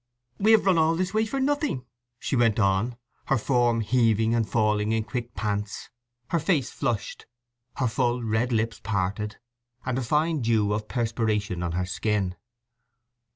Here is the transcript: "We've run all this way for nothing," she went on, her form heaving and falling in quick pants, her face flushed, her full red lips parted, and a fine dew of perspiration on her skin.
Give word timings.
"We've 0.39 0.65
run 0.65 0.79
all 0.79 0.95
this 0.95 1.13
way 1.13 1.27
for 1.27 1.39
nothing," 1.39 1.85
she 2.17 2.35
went 2.35 2.57
on, 2.57 2.97
her 3.27 3.37
form 3.37 3.81
heaving 3.81 4.33
and 4.33 4.49
falling 4.49 4.93
in 4.93 5.03
quick 5.03 5.35
pants, 5.35 5.91
her 6.31 6.39
face 6.39 6.71
flushed, 6.71 7.27
her 7.77 7.85
full 7.87 8.23
red 8.23 8.51
lips 8.51 8.81
parted, 8.83 9.37
and 9.85 9.99
a 9.99 10.01
fine 10.01 10.41
dew 10.41 10.73
of 10.73 10.87
perspiration 10.87 11.61
on 11.61 11.73
her 11.73 11.85
skin. 11.85 12.35